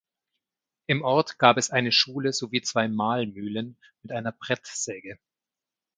[0.87, 5.19] Im Ort gab es eine Schule sowie zwei Mahlmühlen mit einer Brettsäge.